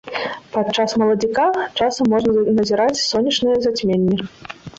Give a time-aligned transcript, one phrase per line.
[0.53, 1.45] Падчас маладзіка
[1.79, 4.19] часам можна назіраць сонечнае зацьменне.